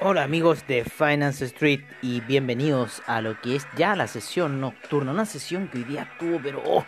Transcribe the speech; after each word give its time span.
Hola 0.00 0.22
amigos 0.22 0.64
de 0.68 0.84
Finance 0.84 1.44
Street 1.46 1.80
y 2.02 2.20
bienvenidos 2.20 3.02
a 3.08 3.20
lo 3.20 3.40
que 3.40 3.56
es 3.56 3.66
ya 3.76 3.96
la 3.96 4.06
sesión 4.06 4.60
nocturna, 4.60 5.10
una 5.10 5.26
sesión 5.26 5.66
que 5.66 5.78
hoy 5.78 5.84
día 5.84 6.08
tuvo, 6.20 6.38
pero 6.40 6.62
oh, 6.64 6.84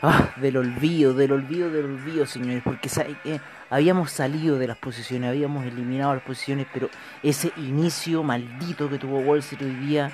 ah, 0.00 0.30
del 0.36 0.56
olvido, 0.56 1.12
del 1.12 1.32
olvido, 1.32 1.70
del 1.70 1.84
olvido, 1.84 2.24
señores, 2.24 2.62
porque 2.64 2.88
habíamos 3.68 4.12
salido 4.12 4.58
de 4.58 4.66
las 4.66 4.78
posiciones, 4.78 5.28
habíamos 5.28 5.66
eliminado 5.66 6.14
las 6.14 6.22
posiciones, 6.22 6.66
pero 6.72 6.88
ese 7.22 7.52
inicio 7.58 8.22
maldito 8.22 8.88
que 8.88 8.96
tuvo 8.96 9.18
Wall 9.18 9.40
Street 9.40 9.60
hoy 9.68 9.86
día 9.86 10.10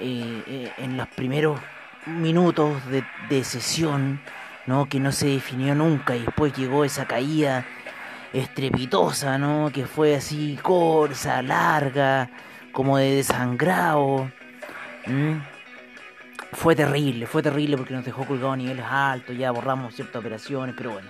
eh, 0.00 0.42
eh, 0.48 0.72
en 0.78 0.96
los 0.96 1.06
primeros 1.06 1.60
minutos 2.06 2.84
de, 2.90 3.04
de 3.28 3.44
sesión, 3.44 4.20
¿no? 4.66 4.88
que 4.88 4.98
no 4.98 5.12
se 5.12 5.28
definió 5.28 5.76
nunca 5.76 6.16
y 6.16 6.24
después 6.24 6.52
llegó 6.54 6.84
esa 6.84 7.06
caída 7.06 7.64
estrepitosa, 8.32 9.38
¿no? 9.38 9.70
Que 9.72 9.86
fue 9.86 10.16
así 10.16 10.58
corsa, 10.62 11.42
larga, 11.42 12.30
como 12.72 12.98
de 12.98 13.16
desangrado. 13.16 14.30
Fue 16.52 16.74
terrible, 16.74 17.26
fue 17.26 17.42
terrible 17.42 17.76
porque 17.76 17.94
nos 17.94 18.04
dejó 18.04 18.24
colgado 18.24 18.52
a 18.52 18.56
niveles 18.56 18.84
altos, 18.88 19.36
ya 19.36 19.50
borramos 19.50 19.94
ciertas 19.94 20.16
operaciones, 20.16 20.74
pero 20.76 20.92
bueno, 20.92 21.08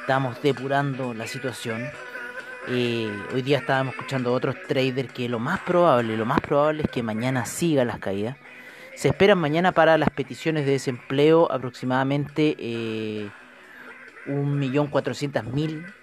estamos 0.00 0.40
depurando 0.42 1.14
la 1.14 1.26
situación. 1.26 1.86
Eh, 2.68 3.10
hoy 3.32 3.42
día 3.42 3.58
estábamos 3.58 3.94
escuchando 3.94 4.30
a 4.30 4.32
otros 4.34 4.56
traders 4.68 5.12
que 5.12 5.28
lo 5.28 5.38
más 5.38 5.60
probable, 5.60 6.16
lo 6.16 6.26
más 6.26 6.40
probable 6.40 6.82
es 6.84 6.90
que 6.90 7.02
mañana 7.02 7.46
siga 7.46 7.84
las 7.84 7.98
caídas. 7.98 8.36
Se 8.94 9.08
esperan 9.08 9.38
mañana 9.38 9.72
para 9.72 9.96
las 9.96 10.10
peticiones 10.10 10.66
de 10.66 10.72
desempleo 10.72 11.50
aproximadamente 11.50 12.56
eh, 12.58 13.30
1.400.000 14.26 15.99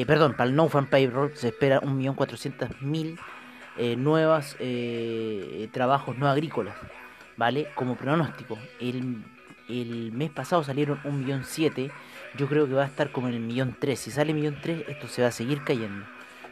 eh, 0.00 0.06
perdón, 0.06 0.32
para 0.32 0.50
el 0.50 0.56
No 0.56 0.68
Farm 0.68 0.86
Payroll 0.86 1.36
se 1.36 1.48
espera 1.48 1.80
1.400.000 1.80 3.16
eh, 3.76 3.94
nuevos 3.94 4.56
eh, 4.58 5.68
trabajos 5.72 6.18
no 6.18 6.28
agrícolas, 6.28 6.74
¿vale? 7.36 7.68
Como 7.76 7.96
pronóstico. 7.96 8.58
El, 8.80 9.22
el 9.68 10.10
mes 10.10 10.30
pasado 10.30 10.64
salieron 10.64 11.00
1.700.000, 11.04 11.92
yo 12.36 12.48
creo 12.48 12.66
que 12.66 12.74
va 12.74 12.82
a 12.82 12.86
estar 12.86 13.12
como 13.12 13.28
en 13.28 13.34
el 13.34 13.40
millón 13.40 13.76
Si 13.94 14.10
sale 14.10 14.34
millón 14.34 14.56
esto 14.64 15.06
se 15.06 15.22
va 15.22 15.28
a 15.28 15.30
seguir 15.30 15.62
cayendo. 15.62 16.04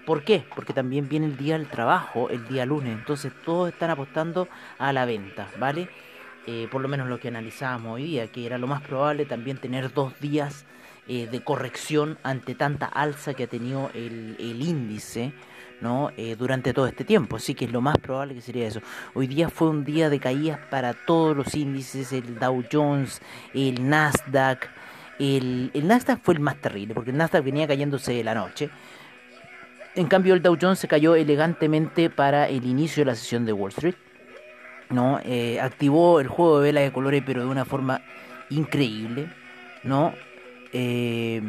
¿Por 0.06 0.22
qué? 0.22 0.44
Porque 0.54 0.72
también 0.72 1.08
viene 1.08 1.26
el 1.26 1.36
día 1.36 1.58
del 1.58 1.68
trabajo, 1.68 2.30
el 2.30 2.46
día 2.46 2.64
lunes, 2.64 2.92
entonces 2.92 3.32
todos 3.44 3.72
están 3.72 3.90
apostando 3.90 4.48
a 4.78 4.92
la 4.92 5.04
venta, 5.04 5.48
¿vale? 5.58 5.88
Eh, 6.46 6.68
por 6.70 6.80
lo 6.80 6.86
menos 6.86 7.08
lo 7.08 7.18
que 7.18 7.26
analizábamos 7.26 7.94
hoy 7.94 8.04
día, 8.04 8.28
que 8.28 8.46
era 8.46 8.58
lo 8.58 8.68
más 8.68 8.82
probable 8.82 9.26
también 9.26 9.58
tener 9.58 9.92
dos 9.92 10.18
días 10.20 10.64
eh, 11.08 11.28
de 11.30 11.42
corrección 11.42 12.18
ante 12.22 12.54
tanta 12.54 12.86
alza 12.86 13.34
que 13.34 13.44
ha 13.44 13.46
tenido 13.46 13.90
el, 13.92 14.36
índice 14.38 15.32
¿no? 15.80 16.12
Eh, 16.16 16.36
durante 16.38 16.72
todo 16.72 16.86
este 16.86 17.04
tiempo. 17.04 17.36
Así 17.36 17.54
que 17.54 17.64
es 17.64 17.72
lo 17.72 17.80
más 17.80 17.98
probable 17.98 18.34
que 18.34 18.40
sería 18.40 18.68
eso. 18.68 18.80
Hoy 19.14 19.26
día 19.26 19.48
fue 19.48 19.68
un 19.68 19.84
día 19.84 20.08
de 20.10 20.20
caídas 20.20 20.60
para 20.70 20.94
todos 20.94 21.36
los 21.36 21.54
índices, 21.54 22.12
el 22.12 22.38
Dow 22.38 22.62
Jones, 22.70 23.20
el 23.52 23.88
Nasdaq. 23.88 24.70
El, 25.18 25.70
el 25.74 25.88
Nasdaq 25.88 26.20
fue 26.22 26.34
el 26.34 26.40
más 26.40 26.56
terrible, 26.60 26.94
porque 26.94 27.10
el 27.10 27.16
Nasdaq 27.16 27.44
venía 27.44 27.66
cayéndose 27.66 28.12
de 28.12 28.22
la 28.22 28.34
noche. 28.34 28.70
En 29.94 30.06
cambio, 30.06 30.34
el 30.34 30.42
Dow 30.42 30.56
Jones 30.60 30.78
se 30.78 30.88
cayó 30.88 31.16
elegantemente 31.16 32.10
para 32.10 32.48
el 32.48 32.64
inicio 32.64 33.02
de 33.02 33.10
la 33.10 33.14
sesión 33.16 33.44
de 33.44 33.52
Wall 33.52 33.70
Street. 33.70 33.96
¿no? 34.88 35.20
Eh, 35.24 35.60
activó 35.60 36.20
el 36.20 36.28
juego 36.28 36.60
de 36.60 36.68
velas 36.68 36.84
de 36.84 36.92
colores, 36.92 37.22
pero 37.26 37.42
de 37.42 37.48
una 37.48 37.64
forma 37.64 38.00
increíble. 38.50 39.28
¿no? 39.82 40.14
Eh, 40.72 41.42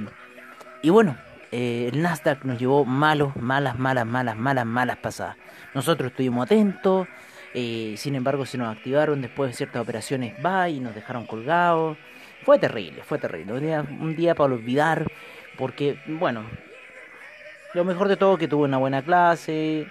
y 0.82 0.90
bueno, 0.90 1.18
eh, 1.52 1.90
el 1.94 2.02
Nasdaq 2.02 2.46
nos 2.46 2.60
llevó 2.60 2.84
malos, 2.84 3.36
malas, 3.36 3.78
malas, 3.78 4.06
malas, 4.06 4.36
malas, 4.36 4.66
malas 4.66 4.98
pasadas. 4.98 5.38
Nosotros 5.74 6.12
estuvimos 6.12 6.46
atentos, 6.46 7.08
eh, 7.54 7.94
sin 7.98 8.16
embargo 8.16 8.46
se 8.46 8.58
nos 8.58 8.76
activaron 8.76 9.22
después 9.22 9.52
de 9.52 9.58
ciertas 9.58 9.82
operaciones 9.82 10.34
buy 10.42 10.78
y 10.78 10.80
nos 10.80 10.96
dejaron 10.96 11.26
colgados. 11.26 11.98
Fue 12.44 12.60
terrible, 12.60 13.04
fue 13.04 13.20
terrible. 13.20 13.54
Un 13.54 13.62
día, 13.62 13.82
un 13.82 14.16
día 14.16 14.36
para 14.36 14.54
olvidar, 14.54 15.08
porque, 15.58 16.00
bueno, 16.08 16.44
lo 17.74 17.86
mejor 17.86 18.08
de 18.08 18.18
todo 18.18 18.38
que 18.38 18.48
tuve 18.48 18.66
una 18.66 18.78
buena 18.78 19.02
clase, 19.04 19.88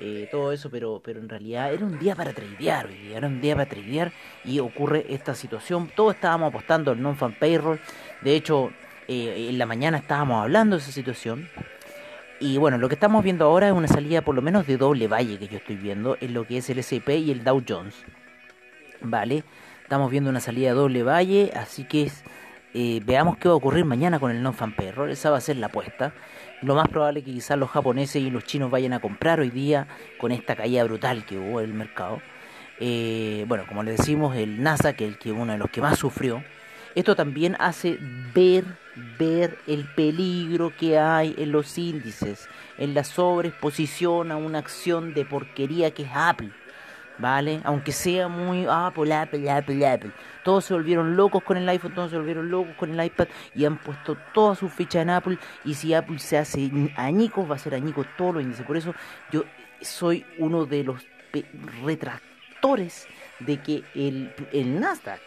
eh, 0.00 0.28
todo 0.30 0.52
eso, 0.52 0.70
pero, 0.70 1.00
pero 1.04 1.20
en 1.20 1.28
realidad 1.28 1.72
era 1.72 1.84
un 1.84 1.98
día 1.98 2.14
para 2.14 2.32
tradear, 2.32 2.88
era 2.90 3.26
un 3.26 3.40
día 3.40 3.54
para 3.54 3.68
tradear 3.68 4.12
y 4.44 4.58
ocurre 4.58 5.04
esta 5.10 5.34
situación. 5.34 5.90
Todos 5.94 6.14
estábamos 6.14 6.48
apostando 6.48 6.90
al 6.90 7.02
non-fan 7.02 7.34
payroll, 7.38 7.78
de 8.22 8.34
hecho, 8.34 8.70
eh, 9.08 9.48
en 9.50 9.58
la 9.58 9.66
mañana 9.66 9.98
estábamos 9.98 10.42
hablando 10.42 10.76
de 10.76 10.82
esa 10.82 10.92
situación. 10.92 11.48
Y 12.40 12.56
bueno, 12.56 12.78
lo 12.78 12.88
que 12.88 12.94
estamos 12.94 13.22
viendo 13.22 13.44
ahora 13.44 13.66
es 13.68 13.74
una 13.74 13.88
salida 13.88 14.22
por 14.22 14.34
lo 14.34 14.40
menos 14.40 14.66
de 14.66 14.78
doble 14.78 15.06
valle 15.06 15.38
que 15.38 15.48
yo 15.48 15.58
estoy 15.58 15.76
viendo 15.76 16.16
en 16.22 16.32
lo 16.32 16.46
que 16.46 16.56
es 16.56 16.70
el 16.70 16.78
S&P 16.78 17.18
y 17.18 17.30
el 17.30 17.44
Dow 17.44 17.62
Jones. 17.68 17.94
Vale, 19.02 19.44
estamos 19.82 20.10
viendo 20.10 20.30
una 20.30 20.40
salida 20.40 20.70
de 20.70 20.74
doble 20.76 21.02
valle, 21.02 21.52
así 21.54 21.84
que 21.84 22.10
veamos 22.72 23.36
qué 23.38 23.48
va 23.48 23.54
a 23.54 23.56
ocurrir 23.56 23.84
mañana 23.84 24.18
con 24.18 24.30
el 24.30 24.42
non-fan 24.42 24.74
payroll. 24.74 25.10
Esa 25.10 25.30
va 25.30 25.38
a 25.38 25.40
ser 25.40 25.56
la 25.56 25.66
apuesta. 25.66 26.12
Lo 26.62 26.74
más 26.74 26.88
probable 26.88 27.20
es 27.20 27.24
que 27.26 27.32
quizás 27.32 27.58
los 27.58 27.70
japoneses 27.70 28.22
y 28.22 28.30
los 28.30 28.44
chinos 28.44 28.70
vayan 28.70 28.92
a 28.92 29.00
comprar 29.00 29.40
hoy 29.40 29.50
día 29.50 29.86
con 30.18 30.30
esta 30.30 30.56
caída 30.56 30.84
brutal 30.84 31.24
que 31.24 31.38
hubo 31.38 31.60
en 31.60 31.70
el 31.70 31.74
mercado. 31.74 32.20
Eh, 32.80 33.44
bueno, 33.46 33.64
como 33.68 33.82
les 33.82 33.98
decimos, 33.98 34.36
el 34.36 34.62
NASA, 34.62 34.94
que 34.94 35.06
es 35.06 35.12
el 35.12 35.18
que 35.18 35.32
uno 35.32 35.52
de 35.52 35.58
los 35.58 35.70
que 35.70 35.80
más 35.80 35.98
sufrió, 35.98 36.42
esto 36.94 37.14
también 37.14 37.56
hace 37.60 37.98
ver, 38.34 38.64
ver 39.18 39.58
el 39.66 39.84
peligro 39.94 40.72
que 40.76 40.98
hay 40.98 41.34
en 41.38 41.52
los 41.52 41.78
índices, 41.78 42.48
en 42.78 42.94
la 42.94 43.04
sobreexposición 43.04 44.32
a 44.32 44.36
una 44.36 44.58
acción 44.58 45.14
de 45.14 45.24
porquería 45.24 45.92
que 45.92 46.02
es 46.02 46.10
Apple. 46.12 46.50
¿Vale? 47.20 47.60
Aunque 47.64 47.92
sea 47.92 48.28
muy 48.28 48.66
Apple, 48.68 49.12
Apple, 49.14 49.50
Apple, 49.50 49.86
Apple. 49.86 50.12
Todos 50.42 50.64
se 50.64 50.74
volvieron 50.74 51.16
locos 51.16 51.42
con 51.42 51.56
el 51.56 51.68
iPhone, 51.68 51.94
todos 51.94 52.10
se 52.10 52.16
volvieron 52.16 52.50
locos 52.50 52.74
con 52.76 52.98
el 52.98 53.04
iPad 53.04 53.28
y 53.54 53.64
han 53.64 53.78
puesto 53.78 54.16
toda 54.32 54.54
su 54.54 54.68
ficha 54.68 55.02
en 55.02 55.10
Apple. 55.10 55.38
Y 55.64 55.74
si 55.74 55.94
Apple 55.94 56.18
se 56.18 56.38
hace 56.38 56.70
añicos, 56.96 57.50
va 57.50 57.56
a 57.56 57.58
ser 57.58 57.74
añicos 57.74 58.06
todos 58.16 58.34
los 58.34 58.42
índices. 58.42 58.66
Por 58.66 58.76
eso 58.76 58.94
yo 59.30 59.44
soy 59.80 60.24
uno 60.38 60.66
de 60.66 60.84
los 60.84 61.06
retractores 61.84 63.06
de 63.40 63.58
que 63.58 63.84
el, 63.94 64.34
el 64.52 64.80
Nasdaq 64.80 65.20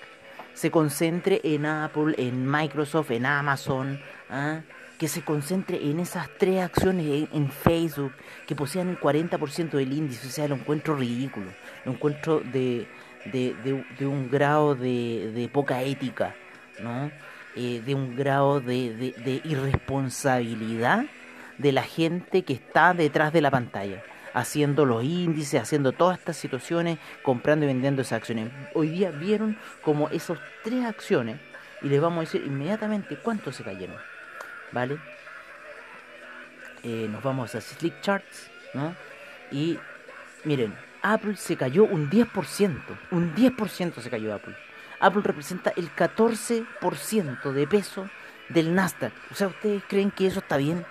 se 0.53 0.69
concentre 0.69 1.41
en 1.43 1.65
Apple, 1.65 2.15
en 2.17 2.49
Microsoft, 2.49 3.11
en 3.11 3.25
Amazon. 3.25 3.99
¿ah? 4.29 4.61
Que 5.03 5.09
se 5.09 5.21
concentre 5.21 5.89
en 5.91 5.99
esas 5.99 6.29
tres 6.37 6.61
acciones 6.61 7.27
en, 7.33 7.51
Facebook 7.51 8.13
que 8.47 8.55
posean 8.55 8.87
el 8.87 8.97
40% 8.97 9.71
del 9.71 9.91
índice. 9.91 10.27
O 10.27 10.29
sea, 10.29 10.47
lo 10.47 10.55
encuentro 10.55 10.95
ridículo. 10.95 11.47
Lo 11.83 11.91
encuentro 11.91 12.39
de, 12.39 12.87
de, 13.25 14.07
un 14.07 14.29
grado 14.31 14.75
de, 14.75 15.49
poca 15.51 15.81
ética, 15.81 16.35
¿no? 16.79 17.11
Eh, 17.57 17.81
de 17.85 17.93
un 17.93 18.15
grado 18.15 18.61
de, 18.61 19.41
irresponsabilidad 19.43 21.03
de 21.57 21.71
la 21.73 21.83
gente 21.83 22.43
que 22.43 22.53
está 22.53 22.93
detrás 22.93 23.33
de 23.33 23.41
la 23.41 23.51
pantalla, 23.51 24.01
haciendo 24.33 24.85
los 24.85 25.03
índices, 25.03 25.61
haciendo 25.61 25.91
todas 25.91 26.17
estas 26.17 26.37
situaciones, 26.37 26.97
comprando 27.23 27.65
y 27.65 27.67
vendiendo 27.67 28.03
esas 28.03 28.19
acciones. 28.19 28.51
Hoy 28.73 28.87
día 28.87 29.11
vieron 29.11 29.57
como 29.81 30.07
esas 30.11 30.39
tres 30.63 30.85
acciones, 30.85 31.41
y 31.81 31.89
les 31.89 31.99
vamos 31.99 32.19
a 32.19 32.21
decir 32.21 32.45
inmediatamente 32.47 33.17
cuánto 33.17 33.51
se 33.51 33.65
cayeron. 33.65 34.12
¿Vale? 34.73 34.97
Eh, 36.83 37.07
nos 37.09 37.23
vamos 37.23 37.55
a 37.55 37.61
Slick 37.61 38.01
Charts. 38.01 38.49
Y 39.51 39.77
miren, 40.43 40.75
Apple 41.01 41.35
se 41.37 41.55
cayó 41.55 41.85
un 41.85 42.09
10%, 42.09 42.81
un 43.11 43.35
10% 43.35 44.01
se 44.01 44.09
cayó 44.09 44.33
Apple. 44.33 44.55
Apple 44.99 45.21
representa 45.23 45.71
el 45.75 45.93
14% 45.93 47.51
de 47.51 47.67
peso 47.67 48.09
del 48.49 48.73
Nasdaq. 48.73 49.13
O 49.31 49.35
sea, 49.35 49.47
¿ustedes 49.47 49.83
creen 49.87 50.11
que 50.11 50.27
eso 50.27 50.39
está 50.39 50.57
bien? 50.57 50.85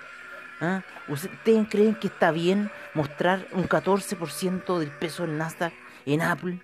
¿Ah? 0.61 0.83
¿Ustedes 1.09 1.67
creen 1.69 1.95
que 1.95 2.07
está 2.07 2.31
bien 2.31 2.71
mostrar 2.95 3.47
un 3.53 3.69
14% 3.69 4.79
del 4.79 4.91
peso 4.91 5.27
del 5.27 5.39
Nasdaq 5.39 5.73
en 6.07 6.23
Apple? 6.23 6.61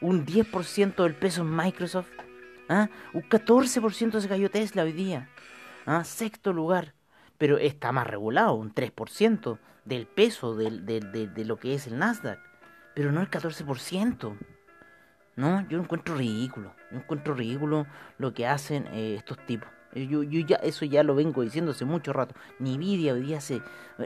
¿Un 0.00 0.24
10% 0.24 1.02
del 1.02 1.14
peso 1.14 1.42
en 1.42 1.56
Microsoft? 1.56 2.10
¿Ah? 2.68 2.88
Un 3.12 3.22
14% 3.22 4.20
se 4.20 4.28
cayó 4.28 4.50
Tesla 4.50 4.82
hoy 4.82 4.92
día. 4.92 5.28
¿Ah? 5.86 6.04
Sexto 6.04 6.52
lugar. 6.52 6.94
Pero 7.38 7.58
está 7.58 7.92
más 7.92 8.06
regulado, 8.06 8.54
un 8.54 8.74
3% 8.74 9.58
del 9.84 10.06
peso 10.06 10.54
de, 10.56 11.44
lo 11.44 11.58
que 11.58 11.74
es 11.74 11.86
el 11.86 11.98
Nasdaq. 11.98 12.38
Pero 12.94 13.12
no 13.12 13.20
el 13.20 13.30
14%. 13.30 14.36
No, 15.36 15.68
yo 15.68 15.78
encuentro 15.78 16.16
ridículo. 16.16 16.74
Yo 16.90 16.98
encuentro 16.98 17.34
ridículo 17.34 17.86
lo 18.18 18.32
que 18.32 18.46
hacen 18.46 18.86
eh, 18.92 19.16
estos 19.16 19.38
tipos. 19.46 19.68
Yo, 19.94 20.22
yo 20.22 20.40
ya 20.40 20.56
eso 20.56 20.84
ya 20.84 21.02
lo 21.02 21.14
vengo 21.14 21.42
diciendo 21.42 21.70
hace 21.70 21.84
mucho 21.84 22.12
rato. 22.12 22.34
Nvidia 22.58 23.14
hoy 23.14 23.22
día 23.22 23.40
se 23.40 23.62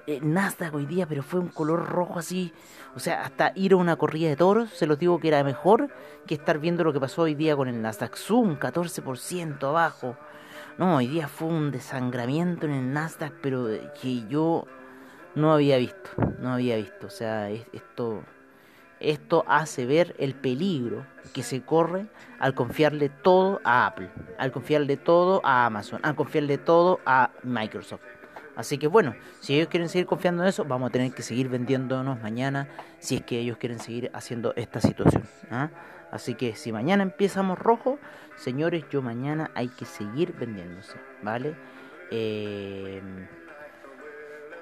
eh, 0.06 0.20
Nasdaq 0.22 0.74
hoy 0.74 0.86
día, 0.86 1.06
pero 1.06 1.22
fue 1.22 1.40
un 1.40 1.48
color 1.48 1.88
rojo 1.88 2.18
así. 2.18 2.52
O 2.94 3.00
sea, 3.00 3.22
hasta 3.22 3.52
ir 3.56 3.72
a 3.72 3.76
una 3.76 3.96
corrida 3.96 4.28
de 4.28 4.36
toros, 4.36 4.70
se 4.70 4.86
los 4.86 4.98
digo 4.98 5.18
que 5.18 5.28
era 5.28 5.42
mejor 5.42 5.88
que 6.26 6.34
estar 6.34 6.58
viendo 6.58 6.84
lo 6.84 6.92
que 6.92 7.00
pasó 7.00 7.22
hoy 7.22 7.34
día 7.34 7.56
con 7.56 7.68
el 7.68 7.82
Nasdaq 7.82 8.16
Zoom, 8.16 8.56
14% 8.58 9.62
abajo. 9.64 10.16
No, 10.80 10.96
hoy 10.96 11.08
día 11.08 11.28
fue 11.28 11.48
un 11.48 11.70
desangramiento 11.70 12.64
en 12.64 12.72
el 12.72 12.92
Nasdaq, 12.94 13.34
pero 13.42 13.68
que 14.00 14.26
yo 14.28 14.66
no 15.34 15.52
había 15.52 15.76
visto, 15.76 16.08
no 16.38 16.54
había 16.54 16.76
visto. 16.76 17.06
O 17.06 17.10
sea, 17.10 17.50
esto 17.50 18.24
esto 18.98 19.44
hace 19.46 19.84
ver 19.84 20.16
el 20.18 20.34
peligro 20.34 21.04
que 21.34 21.42
se 21.42 21.60
corre 21.60 22.06
al 22.38 22.54
confiarle 22.54 23.10
todo 23.10 23.60
a 23.62 23.88
Apple, 23.88 24.10
al 24.38 24.52
confiarle 24.52 24.96
todo 24.96 25.42
a 25.44 25.66
Amazon, 25.66 26.00
al 26.02 26.14
confiarle 26.14 26.56
todo 26.56 27.00
a 27.04 27.28
Microsoft. 27.42 28.00
Así 28.56 28.78
que 28.78 28.86
bueno, 28.86 29.14
si 29.40 29.56
ellos 29.56 29.68
quieren 29.68 29.90
seguir 29.90 30.06
confiando 30.06 30.44
en 30.44 30.48
eso, 30.48 30.64
vamos 30.64 30.88
a 30.88 30.92
tener 30.92 31.12
que 31.12 31.22
seguir 31.22 31.50
vendiéndonos 31.50 32.22
mañana 32.22 32.68
si 33.00 33.16
es 33.16 33.22
que 33.22 33.38
ellos 33.38 33.58
quieren 33.58 33.80
seguir 33.80 34.10
haciendo 34.14 34.54
esta 34.56 34.80
situación. 34.80 35.24
¿ah? 35.50 35.68
Así 36.10 36.34
que 36.34 36.54
si 36.56 36.72
mañana 36.72 37.02
empezamos 37.02 37.58
rojo, 37.58 37.98
señores, 38.36 38.84
yo 38.90 39.02
mañana 39.02 39.50
hay 39.54 39.68
que 39.68 39.84
seguir 39.84 40.32
vendiéndose, 40.32 40.98
¿vale? 41.22 41.54
Eh, 42.10 43.00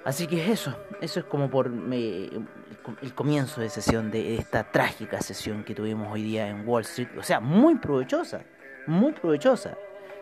Así 0.09 0.27
que 0.27 0.51
eso, 0.51 0.75
eso 1.03 1.21
es 1.21 1.27
como 1.27 1.51
por 1.51 1.67
el 1.67 3.15
comienzo 3.15 3.61
de 3.61 3.69
sesión 3.69 4.11
de 4.11 4.37
esta 4.37 4.65
trágica 4.65 5.21
sesión 5.21 5.65
que 5.65 5.75
tuvimos 5.75 6.11
hoy 6.11 6.23
día 6.23 6.49
en 6.49 6.67
Wall 6.67 6.81
Street. 6.81 7.11
O 7.19 7.23
sea, 7.23 7.41
muy 7.41 7.75
provechosa, 7.75 8.41
muy 8.87 9.13
provechosa. 9.13 9.77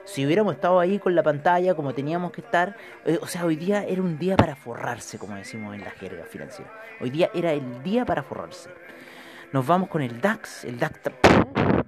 Si 0.04 0.26
hubiéramos 0.26 0.54
estado 0.54 0.80
ahí 0.80 0.98
con 0.98 1.14
la 1.14 1.22
pantalla 1.22 1.76
como 1.76 1.94
teníamos 1.94 2.32
que 2.32 2.40
estar, 2.40 2.76
eh, 3.04 3.18
o 3.22 3.28
sea, 3.28 3.44
hoy 3.44 3.54
día 3.54 3.84
era 3.84 4.02
un 4.02 4.18
día 4.18 4.36
para 4.36 4.56
forrarse, 4.56 5.18
como 5.18 5.36
decimos 5.36 5.72
en 5.72 5.82
la 5.82 5.90
jerga 5.90 6.24
financiera. 6.24 6.72
Hoy 7.00 7.10
día 7.10 7.30
era 7.32 7.52
el 7.52 7.84
día 7.84 8.04
para 8.04 8.24
forrarse. 8.24 8.70
Nos 9.56 9.66
vamos 9.66 9.88
con 9.88 10.02
el 10.02 10.20
DAX, 10.20 10.66
el 10.66 10.78
DAX 10.78 11.00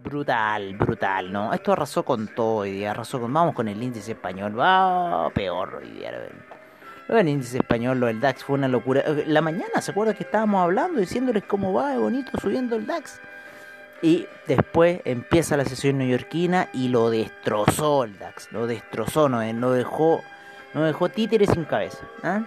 brutal, 0.03 0.75
brutal, 0.79 1.31
¿no? 1.31 1.53
Esto 1.53 1.75
arrasó 1.75 2.03
con 2.03 2.27
todo 2.29 2.61
hoy 2.61 2.83
arrasó 2.87 3.21
con, 3.21 3.31
vamos 3.31 3.55
con 3.55 3.69
el 3.69 3.83
índice 3.83 4.13
español, 4.13 4.59
va 4.59 5.29
peor 5.35 5.75
hoy 5.75 5.91
día, 5.91 6.11
el 7.11 7.29
índice 7.29 7.59
español, 7.59 8.01
lo 8.01 8.07
del 8.07 8.21
DAX 8.21 8.43
fue 8.43 8.55
una 8.55 8.69
locura. 8.69 9.03
Eh, 9.03 9.25
la 9.27 9.43
mañana, 9.43 9.83
¿se 9.83 9.91
acuerda 9.91 10.15
que 10.15 10.23
estábamos 10.23 10.63
hablando, 10.63 10.99
diciéndoles 10.99 11.45
cómo 11.45 11.75
va 11.75 11.91
de 11.91 11.99
bonito 11.99 12.31
subiendo 12.41 12.75
el 12.75 12.87
DAX? 12.87 13.21
Y 14.01 14.27
después 14.47 15.03
empieza 15.05 15.59
la 15.59 15.67
sesión 15.67 15.99
neoyorquina 15.99 16.71
y 16.73 16.89
lo 16.89 17.11
destrozó 17.11 18.05
el 18.05 18.19
DAX. 18.19 18.51
Lo 18.51 18.67
destrozó, 18.67 19.29
no, 19.29 19.43
no 19.53 19.73
dejó, 19.73 20.23
no 20.73 20.85
dejó 20.85 21.11
títeres 21.11 21.51
sin 21.51 21.67
cabeza. 21.67 21.99
¿ah? 22.23 22.45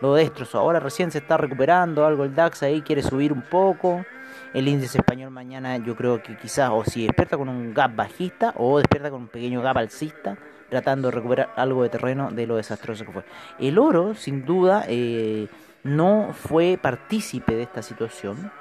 Lo 0.00 0.14
destrozó. 0.14 0.60
Ahora 0.60 0.80
recién 0.80 1.10
se 1.10 1.18
está 1.18 1.36
recuperando 1.36 2.06
algo 2.06 2.24
el 2.24 2.34
DAX 2.34 2.62
ahí, 2.62 2.80
quiere 2.80 3.02
subir 3.02 3.30
un 3.30 3.42
poco. 3.42 4.06
El 4.54 4.68
índice 4.68 4.98
español 4.98 5.32
mañana 5.32 5.78
yo 5.78 5.96
creo 5.96 6.22
que 6.22 6.36
quizás 6.36 6.70
o 6.72 6.84
si 6.84 7.04
despierta 7.04 7.36
con 7.36 7.48
un 7.48 7.74
gap 7.74 7.96
bajista 7.96 8.54
o 8.56 8.78
despierta 8.78 9.10
con 9.10 9.22
un 9.22 9.28
pequeño 9.28 9.60
gap 9.60 9.76
alcista 9.76 10.38
tratando 10.70 11.08
de 11.08 11.16
recuperar 11.16 11.52
algo 11.56 11.82
de 11.82 11.88
terreno 11.88 12.30
de 12.30 12.46
lo 12.46 12.54
desastroso 12.54 13.04
que 13.04 13.10
fue. 13.10 13.24
El 13.58 13.78
oro, 13.78 14.14
sin 14.14 14.44
duda, 14.44 14.84
eh, 14.86 15.48
no 15.82 16.30
fue 16.32 16.78
partícipe 16.80 17.56
de 17.56 17.64
esta 17.64 17.82
situación 17.82 18.52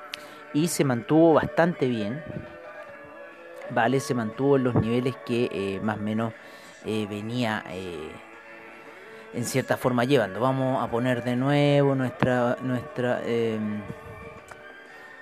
y 0.51 0.67
se 0.67 0.83
mantuvo 0.83 1.35
bastante 1.35 1.87
bien. 1.87 2.23
Vale, 3.69 3.99
se 3.99 4.15
mantuvo 4.15 4.57
en 4.57 4.63
los 4.63 4.73
niveles 4.73 5.15
que 5.27 5.47
eh, 5.51 5.79
más 5.83 5.99
o 5.99 6.01
menos 6.01 6.33
eh, 6.85 7.05
venía 7.07 7.63
en 9.31 9.45
cierta 9.45 9.77
forma 9.77 10.05
llevando. 10.05 10.39
Vamos 10.39 10.83
a 10.83 10.89
poner 10.89 11.23
de 11.23 11.35
nuevo 11.35 11.93
nuestra 11.93 12.57
nuestra 12.63 13.21
em, 13.23 13.81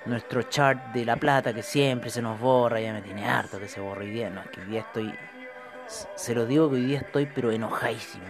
nuestro 0.06 0.42
chart 0.42 0.92
de 0.92 1.04
la 1.04 1.16
plata 1.16 1.52
que 1.52 1.62
siempre 1.62 2.10
se 2.10 2.22
nos 2.22 2.38
borra, 2.38 2.80
ya 2.80 2.92
me 2.92 3.02
tiene 3.02 3.26
harto 3.26 3.58
que 3.58 3.68
se 3.68 3.80
borre 3.80 4.04
hoy 4.06 4.10
día, 4.10 4.30
no, 4.30 4.40
es 4.40 4.50
que 4.50 4.60
hoy 4.60 4.66
día 4.66 4.80
estoy 4.80 5.12
se 6.14 6.34
lo 6.34 6.46
digo 6.46 6.68
que 6.70 6.76
hoy 6.76 6.86
día 6.86 7.00
estoy 7.00 7.26
pero 7.26 7.50
enojadísimo. 7.50 8.24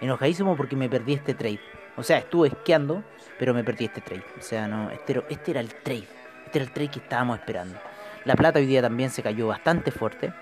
Enojadísimo 0.00 0.56
porque 0.56 0.76
me 0.76 0.88
perdí 0.88 1.14
este 1.14 1.34
trade. 1.34 1.60
O 1.96 2.02
sea, 2.02 2.18
estuve 2.18 2.48
esquiando, 2.48 3.04
pero 3.38 3.54
me 3.54 3.64
perdí 3.64 3.86
este 3.86 4.00
trade. 4.00 4.24
O 4.38 4.42
sea, 4.42 4.68
no, 4.68 4.90
este, 4.90 5.22
este 5.28 5.50
era 5.52 5.60
el 5.60 5.74
trade. 5.74 6.06
Este 6.44 6.58
era 6.58 6.64
el 6.64 6.72
trade 6.72 6.90
que 6.90 6.98
estábamos 7.00 7.38
esperando. 7.38 7.78
La 8.24 8.34
plata 8.34 8.58
hoy 8.58 8.66
día 8.66 8.82
también 8.82 9.10
se 9.10 9.22
cayó 9.22 9.46
bastante 9.46 9.90
fuerte. 9.90 10.32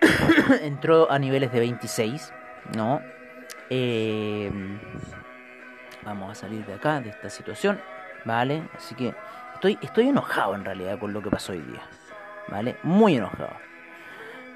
Entró 0.62 1.10
a 1.10 1.18
niveles 1.18 1.52
de 1.52 1.60
26, 1.60 2.32
¿no? 2.74 3.00
Eh, 3.70 4.50
vamos 6.02 6.30
a 6.30 6.34
salir 6.34 6.64
de 6.66 6.74
acá, 6.74 7.00
de 7.00 7.10
esta 7.10 7.30
situación, 7.30 7.80
¿vale? 8.26 8.68
Así 8.76 8.94
que 8.94 9.14
estoy, 9.54 9.78
estoy 9.80 10.08
enojado 10.08 10.54
en 10.54 10.64
realidad 10.64 10.98
con 10.98 11.12
lo 11.12 11.22
que 11.22 11.30
pasó 11.30 11.52
hoy 11.52 11.62
día, 11.62 11.82
¿vale? 12.48 12.76
Muy 12.82 13.16
enojado. 13.16 13.56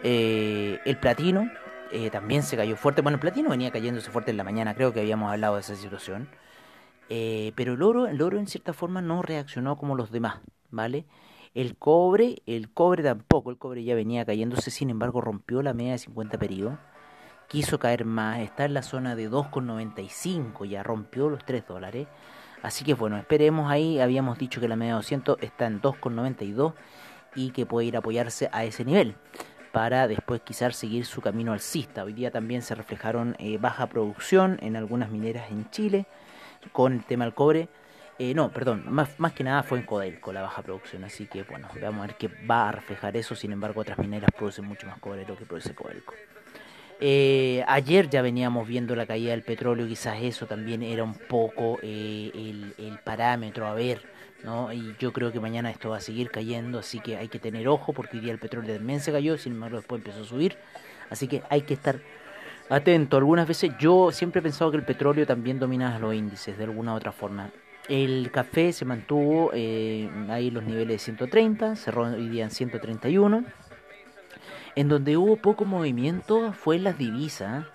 Eh, 0.03 0.81
el 0.85 0.99
platino 0.99 1.51
eh, 1.93 2.11
también 2.11 2.43
se 2.43 2.57
cayó 2.57 2.77
fuerte. 2.77 3.01
Bueno, 3.01 3.17
el 3.17 3.21
platino 3.21 3.49
venía 3.49 3.71
cayéndose 3.71 4.11
fuerte 4.11 4.33
en 4.33 4.37
la 4.37 4.45
mañana, 4.45 4.75
creo 4.75 4.93
que 4.93 5.01
habíamos 5.01 5.31
hablado 5.33 5.55
de 5.55 5.61
esa 5.61 5.77
situación. 5.77 6.29
Eh, 7.09 7.53
pero 7.57 7.75
el 7.75 7.83
oro, 7.83 8.07
el 8.07 8.21
oro 8.23 8.39
en 8.39 8.47
cierta 8.47 8.73
forma 8.73 9.01
no 9.01 9.23
reaccionó 9.23 9.77
como 9.77 9.97
los 9.97 10.11
demás, 10.11 10.41
¿vale? 10.71 11.07
El 11.55 11.77
cobre, 11.77 12.43
el 12.47 12.73
cobre 12.73 13.03
tampoco, 13.03 13.51
el 13.51 13.59
cobre 13.59 13.83
ya 13.83 13.97
venía 13.97 14.25
cayéndose, 14.25 14.71
sin 14.71 14.91
embargo 14.91 15.21
rompió 15.21 15.63
la 15.63 15.75
media 15.75 15.93
de 15.93 15.99
50 15.99 16.39
periodos, 16.39 16.79
quiso 17.49 17.81
caer 17.81 18.05
más, 18.05 18.39
está 18.39 18.65
en 18.65 18.75
la 18.75 18.83
zona 18.83 19.17
de 19.17 19.29
2,95, 19.29 20.69
ya 20.69 20.85
rompió 20.85 21.29
los 21.29 21.45
3 21.45 21.67
dólares. 21.67 22.07
Así 22.63 22.85
que 22.85 22.95
bueno, 22.95 23.17
esperemos 23.17 23.71
ahí, 23.71 24.01
habíamos 24.01 24.39
dicho 24.39 24.61
que 24.61 24.69
la 24.69 24.77
media 24.77 24.93
de 24.93 24.97
200 24.97 25.39
está 25.41 25.67
en 25.67 25.81
2,92 25.81 26.75
y 27.35 27.51
que 27.51 27.67
puede 27.67 27.87
ir 27.87 27.97
a 27.97 28.01
apoyarse 28.01 28.49
a 28.53 28.65
ese 28.65 28.85
nivel 28.85 29.15
para 29.73 30.09
después 30.09 30.41
quizás 30.43 30.77
seguir 30.77 31.07
su 31.07 31.21
camino 31.21 31.53
alcista. 31.53 32.05
Hoy 32.05 32.13
día 32.13 32.31
también 32.31 32.63
se 32.63 32.75
reflejaron 32.75 33.37
eh, 33.39 33.59
baja 33.59 33.87
producción 33.87 34.59
en 34.63 34.77
algunas 34.77 35.11
mineras 35.11 35.51
en 35.51 35.71
Chile 35.71 36.07
con 36.73 36.95
el 36.95 37.05
tema 37.05 37.25
del 37.25 37.35
cobre. 37.35 37.69
Eh, 38.19 38.35
no, 38.35 38.51
perdón, 38.51 38.85
más, 38.89 39.19
más 39.19 39.33
que 39.33 39.45
nada 39.45 39.63
fue 39.63 39.79
en 39.79 39.87
Codelco 39.87 40.33
la 40.33 40.43
baja 40.43 40.61
producción, 40.61 41.05
así 41.05 41.27
que 41.27 41.43
bueno, 41.45 41.69
vamos 41.81 42.05
a 42.05 42.07
ver 42.09 42.17
qué 42.17 42.29
va 42.29 42.69
a 42.69 42.73
reflejar 42.73 43.17
eso, 43.17 43.35
sin 43.35 43.53
embargo 43.53 43.81
otras 43.81 43.97
mineras 43.97 44.31
producen 44.37 44.67
mucho 44.67 44.87
más 44.87 44.99
cobre 44.99 45.21
de 45.21 45.27
lo 45.27 45.37
que 45.37 45.47
produce 45.47 45.75
Codelco. 45.75 46.13
Eh, 47.01 47.65
ayer 47.67 48.11
ya 48.11 48.21
veníamos 48.23 48.69
viendo 48.69 48.95
la 48.95 49.07
caída 49.07 49.31
del 49.31 49.43
petróleo, 49.43 49.87
quizás 49.87 50.19
eso 50.23 50.47
también 50.47 50.83
era 50.83 51.03
un 51.03 51.15
poco 51.15 51.79
el, 51.83 52.75
el 52.77 52.99
parámetro 53.03 53.67
a 53.67 53.75
ver 53.75 54.03
¿no? 54.45 54.73
Y 54.73 54.95
yo 54.99 55.13
creo 55.13 55.33
que 55.33 55.41
mañana 55.41 55.71
esto 55.71 55.91
va 55.91 55.99
a 55.99 56.01
seguir 56.01 56.31
cayendo, 56.31 56.79
así 56.79 57.01
que 57.01 57.17
hay 57.17 57.29
que 57.29 57.39
tener 57.39 57.69
ojo 57.69 57.93
porque 57.93 58.17
hoy 58.17 58.23
día 58.23 58.33
el 58.33 58.39
petróleo 58.39 58.77
también 58.77 59.01
se 59.01 59.13
cayó, 59.13 59.37
sin 59.37 59.53
embargo 59.53 59.77
después 59.77 60.01
empezó 60.01 60.23
a 60.23 60.25
subir, 60.25 60.57
así 61.11 61.29
que 61.29 61.43
hay 61.51 61.63
que 61.63 61.75
estar 61.75 62.01
atento. 62.69 63.17
Algunas 63.17 63.47
veces 63.47 63.73
yo 63.79 64.11
siempre 64.13 64.41
he 64.41 64.43
pensado 64.43 64.71
que 64.71 64.77
el 64.77 64.85
petróleo 64.85 65.27
también 65.27 65.59
domina 65.59 65.99
los 65.99 66.15
índices 66.15 66.57
de 66.57 66.65
alguna 66.65 66.95
u 66.95 66.97
otra 66.97 67.13
forma. 67.13 67.51
El 67.89 68.31
café 68.31 68.73
se 68.73 68.85
mantuvo 68.85 69.51
eh, 69.53 70.09
ahí 70.29 70.51
los 70.51 70.63
niveles 70.63 70.89
de 70.89 70.99
130, 70.99 71.77
cerró 71.77 72.05
hoy 72.05 72.29
día 72.29 72.45
en 72.45 72.51
131. 72.51 73.45
En 74.77 74.89
donde 74.89 75.17
hubo 75.17 75.37
poco 75.37 75.65
movimiento 75.65 76.53
fue 76.53 76.79
las 76.79 76.97
divisas. 76.97 77.67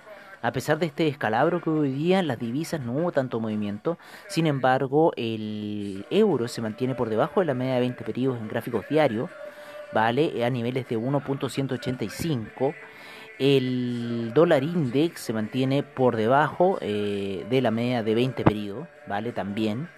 A 0.42 0.52
pesar 0.52 0.78
de 0.78 0.86
este 0.86 1.04
descalabro 1.04 1.62
que 1.62 1.70
hoy 1.70 1.92
día 1.92 2.22
las 2.22 2.40
divisas 2.40 2.80
no 2.80 2.94
hubo 2.94 3.12
tanto 3.12 3.40
movimiento, 3.40 3.98
sin 4.28 4.46
embargo 4.46 5.12
el 5.18 6.06
euro 6.12 6.48
se 6.48 6.62
mantiene 6.62 6.94
por 6.94 7.10
debajo 7.10 7.40
de 7.40 7.48
la 7.48 7.56
media 7.56 7.76
de 7.76 7.80
20 7.80 8.04
periodos 8.04 8.40
en 8.40 8.48
gráficos 8.48 8.88
diarios, 8.88 9.32
¿vale? 9.92 10.46
A 10.46 10.50
niveles 10.52 10.88
de 10.88 11.00
1.185. 11.00 12.76
El 13.40 14.32
dólar 14.34 14.64
index 14.64 15.20
se 15.20 15.34
mantiene 15.34 15.84
por 15.84 16.16
debajo 16.16 16.78
eh, 16.80 17.46
de 17.50 17.62
la 17.62 17.72
media 17.72 18.04
de 18.04 18.16
20 18.16 18.44
periodos, 18.44 18.88
¿vale? 19.08 19.32
También. 19.32 19.90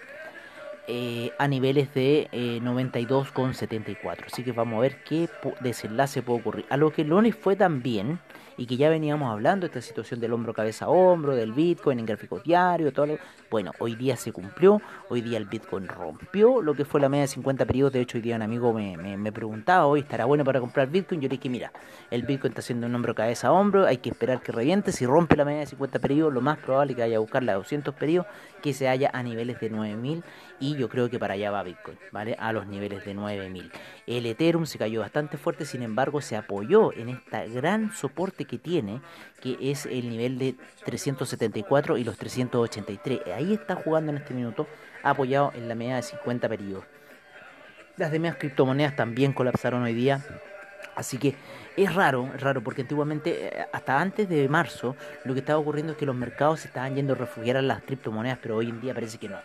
Eh, 0.87 1.31
a 1.37 1.47
niveles 1.47 1.93
de 1.93 2.29
92,74. 2.31 4.25
Así 4.27 4.43
que 4.43 4.51
vamos 4.51 4.77
a 4.77 4.81
ver 4.81 5.03
qué 5.03 5.29
desenlace 5.61 6.21
puede 6.21 6.39
ocurrir. 6.39 6.65
A 6.69 6.77
lo 6.77 6.91
que 6.91 7.01
el 7.03 7.09
lunes 7.09 7.35
fue 7.35 7.55
también 7.55 8.19
y 8.57 8.65
que 8.65 8.75
ya 8.75 8.89
veníamos 8.89 9.31
hablando, 9.31 9.65
esta 9.65 9.81
situación 9.81 10.19
del 10.19 10.33
hombro 10.33 10.53
cabeza 10.53 10.85
a 10.85 10.89
hombro, 10.89 11.35
del 11.35 11.53
Bitcoin 11.53 11.99
en 11.99 12.05
gráficos 12.05 12.43
diarios, 12.43 12.93
todo 12.93 13.05
lo... 13.05 13.17
Bueno, 13.49 13.71
hoy 13.79 13.95
día 13.95 14.17
se 14.17 14.33
cumplió, 14.33 14.81
hoy 15.09 15.21
día 15.21 15.37
el 15.37 15.45
Bitcoin 15.45 15.87
rompió 15.87 16.61
lo 16.61 16.73
que 16.73 16.83
fue 16.83 16.99
la 16.99 17.07
media 17.07 17.21
de 17.21 17.27
50 17.29 17.65
periodos, 17.65 17.93
de 17.93 18.01
hecho 18.01 18.17
hoy 18.17 18.21
día 18.21 18.35
un 18.35 18.41
amigo 18.41 18.73
me, 18.73 18.97
me, 18.97 19.31
preguntaba, 19.31 19.85
hoy 19.85 20.01
estará 20.01 20.25
bueno 20.25 20.43
para 20.43 20.59
comprar 20.59 20.89
Bitcoin, 20.89 21.21
yo 21.21 21.29
le 21.29 21.37
dije, 21.37 21.47
mira, 21.47 21.71
el 22.11 22.23
Bitcoin 22.23 22.51
está 22.51 22.59
haciendo 22.59 22.87
un 22.87 22.95
hombro 22.95 23.15
cabeza 23.15 23.47
a 23.47 23.51
hombro, 23.53 23.85
hay 23.85 23.97
que 23.97 24.09
esperar 24.09 24.41
que 24.41 24.51
reviente, 24.51 24.91
si 24.91 25.05
rompe 25.05 25.37
la 25.37 25.45
media 25.45 25.61
de 25.61 25.67
50 25.67 25.99
periodos, 25.99 26.33
lo 26.33 26.41
más 26.41 26.57
probable 26.57 26.91
es 26.91 26.95
que 26.97 27.03
vaya 27.03 27.17
a 27.17 27.19
buscar 27.19 27.43
la 27.43 27.53
de 27.53 27.59
200 27.59 27.93
periodos, 27.95 28.27
que 28.61 28.73
se 28.73 28.89
haya 28.89 29.11
a 29.13 29.23
niveles 29.23 29.59
de 29.59 29.69
9000 29.69 30.23
y 30.59 30.75
yo 30.75 30.89
creo 30.89 31.09
que 31.09 31.19
para 31.19 31.35
allá 31.35 31.51
va 31.51 31.63
Bitcoin, 31.63 31.97
¿vale? 32.11 32.35
A 32.39 32.51
los 32.51 32.65
niveles 32.67 33.05
de 33.05 33.13
9000. 33.13 33.71
El 34.07 34.25
Ethereum 34.25 34.65
se 34.65 34.77
cayó 34.77 35.01
bastante 35.01 35.37
fuerte, 35.37 35.65
sin 35.65 35.83
embargo 35.83 36.21
se 36.21 36.35
apoyó 36.35 36.91
en 36.93 37.09
este 37.09 37.49
gran 37.49 37.93
soporte 37.93 38.45
que 38.47 38.57
tiene, 38.57 39.01
que 39.41 39.57
es 39.59 39.85
el 39.85 40.09
nivel 40.09 40.37
de 40.37 40.55
374 40.85 41.97
y 41.97 42.03
los 42.03 42.17
383. 42.17 43.21
Ahí 43.35 43.53
está 43.53 43.75
jugando 43.75 44.11
en 44.11 44.17
este 44.17 44.33
minuto, 44.33 44.67
apoyado 45.03 45.51
en 45.55 45.67
la 45.67 45.75
media 45.75 45.97
de 45.97 46.03
50 46.03 46.49
periodos. 46.49 46.85
Las 47.97 48.11
demás 48.11 48.35
criptomonedas 48.37 48.95
también 48.95 49.33
colapsaron 49.33 49.83
hoy 49.83 49.93
día. 49.93 50.23
Así 50.95 51.17
que 51.17 51.35
es 51.75 51.93
raro, 51.93 52.29
es 52.33 52.41
raro, 52.41 52.61
porque 52.63 52.81
antiguamente, 52.81 53.47
eh, 53.47 53.65
hasta 53.71 53.99
antes 53.99 54.27
de 54.27 54.49
marzo, 54.49 54.95
lo 55.25 55.33
que 55.33 55.41
estaba 55.41 55.59
ocurriendo 55.59 55.93
es 55.93 55.97
que 55.97 56.07
los 56.07 56.15
mercados 56.15 56.61
se 56.61 56.69
estaban 56.69 56.95
yendo 56.95 57.13
a 57.13 57.15
refugiar 57.15 57.57
a 57.57 57.61
las 57.61 57.83
criptomonedas, 57.83 58.39
pero 58.41 58.55
hoy 58.57 58.69
en 58.69 58.81
día 58.81 58.95
parece 58.95 59.19
que 59.19 59.29
no. 59.29 59.37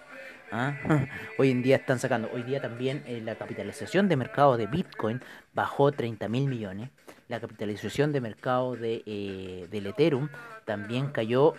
¿ah? 0.51 0.75
Hoy 1.39 1.51
en 1.51 1.63
día 1.63 1.77
están 1.77 1.99
sacando, 1.99 2.31
hoy 2.33 2.43
día 2.43 2.61
también 2.61 3.03
eh, 3.07 3.21
la 3.25 3.35
capitalización 3.35 4.09
de 4.09 4.17
mercado 4.17 4.57
de 4.57 4.67
Bitcoin 4.67 5.21
bajó 5.55 5.93
30 5.93 6.29
mil 6.29 6.49
millones, 6.49 6.91
la 7.33 7.41
capitalización 7.41 8.13
de 8.13 8.21
mercado 8.21 8.77
de, 8.77 9.03
eh, 9.07 9.67
del 9.71 9.87
Ethereum 9.87 10.29
también 10.67 11.07
cayó, 11.07 11.55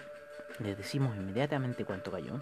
les 0.59 0.77
decimos 0.77 1.17
inmediatamente 1.17 1.83
cuánto 1.83 2.11
cayó. 2.11 2.39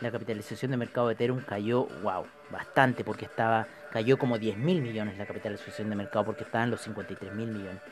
La 0.00 0.10
capitalización 0.10 0.70
de 0.70 0.78
mercado 0.78 1.08
de 1.08 1.12
Ethereum 1.12 1.42
cayó, 1.42 1.84
wow, 2.02 2.24
bastante, 2.50 3.04
porque 3.04 3.26
estaba, 3.26 3.66
cayó 3.92 4.18
como 4.18 4.38
10 4.38 4.56
mil 4.56 4.80
millones 4.80 5.18
la 5.18 5.26
capitalización 5.26 5.90
de 5.90 5.96
mercado, 5.96 6.24
porque 6.24 6.44
estaba 6.44 6.64
en 6.64 6.70
los 6.70 6.80
53 6.80 7.30
mil 7.34 7.48
millones. 7.48 7.82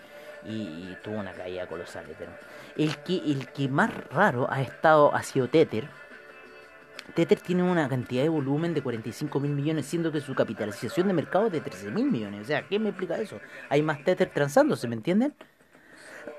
Y, 0.46 0.96
tuvo 1.04 1.16
una 1.16 1.32
caída 1.32 1.66
colosal 1.66 2.08
Ethereum. 2.08 2.34
El 2.78 2.96
que, 2.98 3.16
el 3.16 3.48
que 3.48 3.68
más 3.68 3.92
raro 4.08 4.50
ha 4.50 4.62
estado 4.62 5.14
ha 5.14 5.22
sido 5.24 5.48
Tether, 5.48 5.84
Tether 7.14 7.40
tiene 7.40 7.62
una 7.62 7.88
cantidad 7.88 8.22
de 8.22 8.28
volumen 8.28 8.74
de 8.74 8.82
45 8.82 9.40
mil 9.40 9.52
millones, 9.52 9.86
siendo 9.86 10.12
que 10.12 10.20
su 10.20 10.34
capitalización 10.34 11.08
de 11.08 11.14
mercado 11.14 11.46
es 11.46 11.52
de 11.52 11.60
13 11.60 11.90
mil 11.90 12.10
millones. 12.10 12.42
O 12.42 12.44
sea, 12.44 12.62
¿qué 12.66 12.78
me 12.78 12.90
explica 12.90 13.18
eso? 13.18 13.40
Hay 13.68 13.82
más 13.82 14.04
Tether 14.04 14.30
transándose, 14.30 14.88
¿me 14.88 14.94
entienden? 14.94 15.34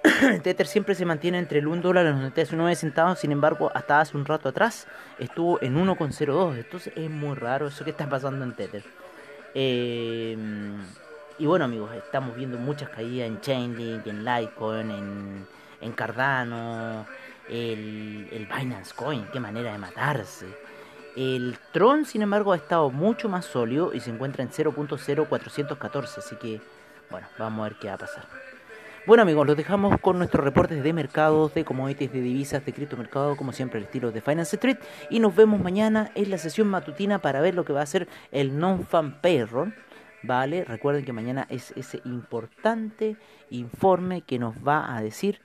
Tether 0.44 0.68
siempre 0.68 0.96
se 0.96 1.06
mantiene 1.06 1.40
entre 1.40 1.60
el 1.60 1.68
1 1.68 1.82
dólar 1.82 2.06
y 2.06 2.10
los 2.10 2.20
99 2.20 2.76
centavos, 2.76 3.20
sin 3.20 3.32
embargo, 3.32 3.72
hasta 3.74 4.00
hace 4.00 4.16
un 4.16 4.26
rato 4.26 4.50
atrás 4.50 4.88
estuvo 5.18 5.62
en 5.62 5.76
1,02. 5.76 6.58
Entonces 6.58 6.94
es 6.96 7.10
muy 7.10 7.36
raro 7.36 7.68
eso 7.68 7.84
que 7.84 7.92
está 7.92 8.08
pasando 8.08 8.46
en 8.46 8.54
Tether. 8.54 8.84
Em, 9.54 10.78
y 11.40 11.46
bueno, 11.46 11.66
amigos, 11.66 11.92
estamos 11.96 12.36
viendo 12.36 12.58
muchas 12.58 12.90
caídas 12.90 13.28
en 13.28 13.42
Chainlink, 13.42 14.06
en 14.06 14.24
Litecoin, 14.24 15.46
en 15.82 15.92
Cardano 15.94 17.06
el, 17.50 18.28
el 18.32 18.46
Binance 18.48 18.94
Coin, 18.96 19.26
qué 19.32 19.40
manera 19.40 19.72
de 19.72 19.78
matarse. 19.78 20.48
El 21.16 21.58
Tron, 21.74 22.06
sin 22.06 22.22
embargo, 22.22 22.54
ha 22.54 22.56
estado 22.56 22.90
mucho 22.92 23.28
más 23.30 23.46
sólido 23.46 23.94
y 23.94 24.00
se 24.00 24.12
encuentra 24.12 24.44
en 24.44 24.50
0.0414, 24.50 26.18
así 26.18 26.36
que, 26.36 26.62
bueno, 27.10 27.28
vamos 27.38 27.62
a 27.62 27.70
ver 27.70 27.80
qué 27.80 27.88
va 27.88 27.96
a 27.96 27.98
pasar. 27.98 28.26
Bueno 29.10 29.24
amigos, 29.24 29.48
los 29.48 29.58
dejamos 29.58 30.00
con 30.02 30.20
nuestros 30.20 30.44
reportes 30.44 30.84
de 30.84 30.94
mercados, 30.94 31.54
de 31.56 31.66
commodities, 31.66 32.12
de 32.12 32.22
divisas, 32.22 32.64
de 32.64 32.74
criptomercado, 32.74 33.36
como 33.36 33.54
siempre 33.54 33.80
el 33.80 33.86
estilo 33.86 34.12
de 34.12 34.22
Finance 34.22 34.58
Street. 34.58 34.78
Y 35.10 35.20
nos 35.20 35.36
vemos 35.36 35.60
mañana 35.60 36.12
en 36.14 36.30
la 36.30 36.38
sesión 36.38 36.68
matutina 36.68 37.20
para 37.20 37.42
ver 37.42 37.56
lo 37.56 37.66
que 37.66 37.74
va 37.74 37.82
a 37.82 37.88
ser 37.88 38.08
el 38.32 38.60
non-fan 38.60 39.20
payroll. 39.20 39.74
¿Vale? 40.22 40.64
Recuerden 40.66 41.06
que 41.06 41.14
mañana 41.14 41.48
es 41.50 41.72
ese 41.78 42.02
importante 42.04 43.16
informe 43.50 44.22
que 44.22 44.38
nos 44.38 44.56
va 44.56 44.96
a 44.96 45.02
decir 45.02 45.40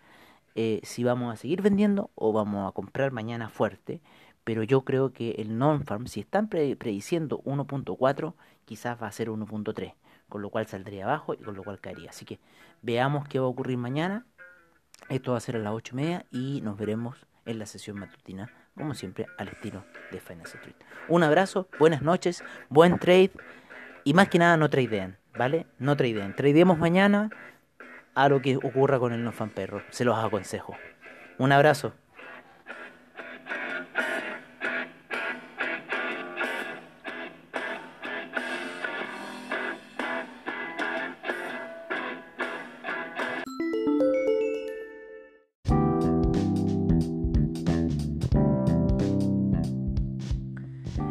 eh, 0.55 0.81
si 0.83 1.05
vamos 1.05 1.33
a 1.33 1.37
seguir 1.37 1.63
vendiendo 1.63 2.11
o 2.15 2.33
vamos 2.33 2.69
a 2.69 2.73
comprar 2.73 3.13
mañana 3.13 3.49
fuerte. 3.49 4.01
Pero 4.45 4.63
yo 4.63 4.83
creo 4.83 5.13
que 5.13 5.33
el 5.39 5.57
non-farm, 5.57 6.07
si 6.07 6.21
están 6.21 6.49
prediciendo 6.49 7.41
1.4, 7.45 8.35
quizás 8.67 9.03
va 9.03 9.07
a 9.07 9.13
ser 9.13 9.31
1.3, 9.31 9.95
con 10.29 10.43
lo 10.43 10.51
cual 10.51 10.67
saldría 10.67 11.05
abajo 11.05 11.33
y 11.33 11.39
con 11.39 11.55
lo 11.57 11.65
cual 11.65 11.81
caería. 11.81 12.11
Así 12.11 12.27
que 12.27 12.39
veamos 12.83 13.27
qué 13.27 13.39
va 13.39 13.47
a 13.47 13.49
ocurrir 13.49 13.79
mañana. 13.79 14.27
Esto 15.09 15.33
va 15.33 15.39
a 15.39 15.41
ser 15.41 15.57
a 15.57 15.61
las 15.61 15.73
8 15.73 15.95
y 15.95 15.97
media 15.97 16.27
y 16.31 16.61
nos 16.61 16.77
veremos 16.77 17.27
en 17.47 17.59
la 17.59 17.67
sesión 17.67 17.99
matutina, 17.99 18.51
como 18.77 18.95
siempre, 18.95 19.27
al 19.39 19.49
estilo 19.49 19.85
de 20.11 20.21
Finance 20.21 20.57
Street. 20.57 20.77
Un 21.09 21.23
abrazo, 21.23 21.69
buenas 21.79 22.03
noches, 22.03 22.45
buen 22.69 22.99
trade 22.99 23.33
y 24.05 24.15
más 24.15 24.29
que 24.29 24.39
nada 24.39 24.57
no 24.57 24.69
tradeen, 24.69 25.19
¿vale? 25.37 25.67
No 25.79 25.97
tradeen. 25.97 26.35
Tradeemos 26.35 26.79
mañana 26.79 27.31
a 28.15 28.29
lo 28.29 28.41
que 28.41 28.57
ocurra 28.57 28.99
con 28.99 29.13
el 29.13 29.25
no 29.25 29.33
fan 29.33 29.51
perro. 29.51 29.83
Se 29.91 30.05
los 30.05 30.17
aconsejo. 30.17 30.77
Un 31.39 31.53
abrazo. 31.53 31.95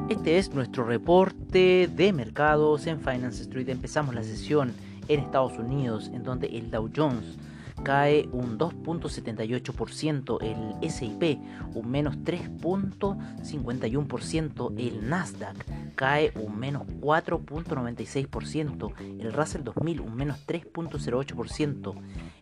Este 0.10 0.38
es 0.38 0.54
nuestro 0.54 0.86
reporte 0.86 1.90
de 1.94 2.14
mercados 2.14 2.88
en 2.88 3.02
Finance 3.02 3.42
Street. 3.42 3.68
Empezamos 3.68 4.16
la 4.16 4.24
sesión 4.24 4.74
en 5.08 5.20
Estados 5.20 5.58
Unidos, 5.58 6.10
en 6.14 6.24
donde 6.24 6.48
el 6.48 6.72
Dow 6.72 6.90
Jones 6.96 7.38
cae 7.84 8.30
un 8.32 8.58
2.78%, 8.58 10.38
el 10.42 10.76
SIP 10.90 11.38
un 11.74 11.90
menos 11.90 12.18
3.51%, 12.20 14.74
el 14.78 15.10
Nasdaq 15.10 15.66
cae 15.96 16.32
un 16.36 16.58
menos 16.60 16.84
4.96%, 17.02 18.94
el 19.20 19.34
Russell 19.34 19.64
2000 19.64 20.02
un 20.02 20.16
menos 20.16 20.46
3.08%, 20.48 21.96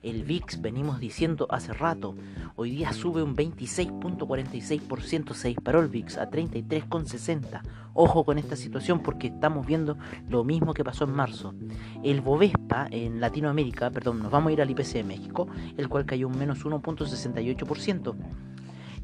el 0.04 0.24
VIX 0.24 0.62
venimos 0.62 1.00
diciendo 1.00 1.48
hace 1.50 1.74
rato, 1.74 2.16
hoy 2.56 2.70
día 2.72 2.94
sube 2.94 3.24
un 3.24 3.36
26.46%, 3.36 5.34
se 5.34 5.48
disparó 5.50 5.82
el 5.82 5.90
VIX 5.90 6.18
a 6.18 6.30
33.60%, 6.30 7.62
ojo 7.94 8.24
con 8.24 8.38
esta 8.38 8.56
situación 8.56 9.00
porque 9.00 9.28
estamos 9.28 9.66
viendo 9.66 9.98
lo 10.30 10.44
mismo 10.44 10.74
que 10.74 10.84
pasó 10.84 11.06
en 11.06 11.12
marzo, 11.12 11.56
el 12.04 12.20
Bovespa 12.22 12.88
en 12.92 13.22
Latinoamérica, 13.22 13.90
perdón, 13.92 14.20
nos 14.20 14.32
vamos 14.32 14.50
a 14.50 14.54
ir 14.54 14.62
al 14.62 14.70
IPC 14.70 14.94
de 14.94 15.04
México, 15.04 15.48
el 15.78 15.90
cual 15.90 16.06
cayó 16.06 16.28
un 16.28 16.38
menos 16.38 16.64
1.68%. 16.66 18.16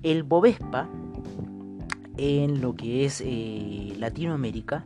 El 0.03 0.22
Bovespa, 0.24 0.88
en 2.17 2.62
lo 2.62 2.75
que 2.75 3.06
es 3.06 3.24
eh, 3.25 3.96
Latinoamérica, 3.98 4.86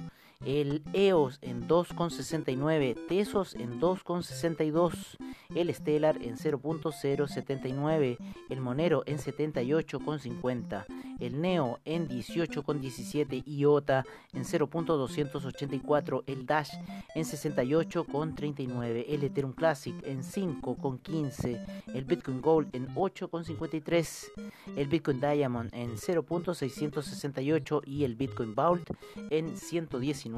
el 0.46 0.84
EOS 0.94 1.40
en 1.42 1.68
2,69, 1.68 3.08
Tesos 3.08 3.56
en 3.56 3.80
2,62, 3.80 5.18
el 5.54 5.74
Stellar 5.74 6.18
en 6.22 6.38
0.079, 6.38 8.18
el 8.50 8.62
Monero 8.62 9.04
en 9.06 9.18
78,50, 9.18 10.86
el 11.20 11.42
Neo 11.42 11.80
en 11.86 12.08
18,17, 12.08 13.44
IOTA 13.46 14.06
en 14.34 14.44
0.284, 14.44 16.24
el 16.26 16.46
Dash 16.46 16.72
en 17.14 17.24
68,39, 17.24 19.06
el 19.08 19.24
Ethereum 19.24 19.54
Classic 19.54 19.96
en 20.06 20.24
5,15, 20.24 21.84
el 21.94 22.06
Bitcoin 22.06 22.42
Gold 22.42 22.76
en 22.76 22.88
8,53, 22.96 24.32
el 24.76 24.88
Bitcoin 24.88 25.20
Diamond 25.20 25.70
en 25.74 25.98
0.668 25.98 27.82
y 27.86 28.04
el 28.06 28.16
Bitcoin 28.16 28.56
Vault 28.56 28.90
en 29.30 29.56
119 29.58 30.31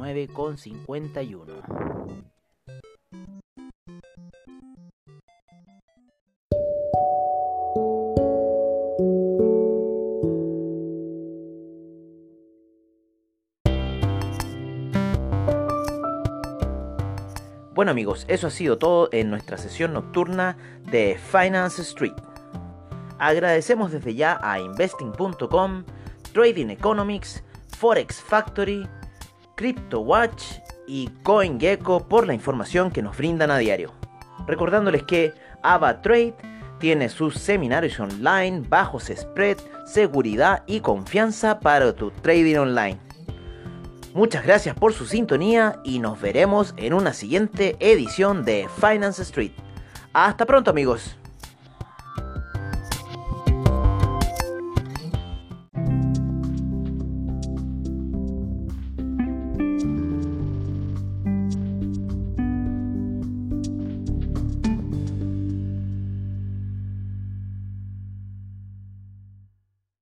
51 0.58 1.54
Bueno 17.76 17.92
amigos, 17.92 18.26
eso 18.28 18.48
ha 18.48 18.50
sido 18.50 18.78
todo 18.78 19.10
en 19.12 19.30
nuestra 19.30 19.58
sesión 19.58 19.94
nocturna 19.94 20.58
de 20.90 21.18
Finance 21.18 21.82
Street. 21.82 22.14
Agradecemos 23.20 23.92
desde 23.92 24.16
ya 24.16 24.40
a 24.44 24.60
investing.com, 24.60 25.84
Trading 26.34 26.70
Economics, 26.70 27.44
Forex 27.78 28.22
Factory, 28.22 28.88
CryptoWatch 29.64 30.44
y 30.88 31.08
CoinGecko 31.24 32.06
por 32.10 32.28
la 32.28 32.34
información 32.34 32.92
que 32.92 33.02
nos 33.02 33.16
brindan 33.16 33.50
a 33.50 33.58
diario. 33.58 33.94
Recordándoles 34.46 35.04
que 35.04 35.34
AvaTrade 35.62 36.36
tiene 36.80 37.08
sus 37.08 37.36
seminarios 37.36 37.98
online, 37.98 38.66
bajos 38.68 39.10
spread, 39.16 39.56
seguridad 39.86 40.64
y 40.68 40.82
confianza 40.82 41.62
para 41.62 41.94
tu 41.94 42.12
trading 42.12 42.58
online. 42.58 43.00
Muchas 44.14 44.44
gracias 44.44 44.76
por 44.76 44.92
su 44.92 45.06
sintonía 45.06 45.80
y 45.86 46.00
nos 46.00 46.20
veremos 46.20 46.74
en 46.76 46.94
una 46.94 47.14
siguiente 47.14 47.78
edición 47.80 48.44
de 48.44 48.68
Finance 48.82 49.22
Street. 49.22 49.54
Hasta 50.12 50.46
pronto 50.46 50.72
amigos. 50.72 51.16